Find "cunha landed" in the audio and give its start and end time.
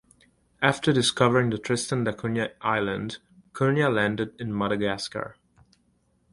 3.53-4.33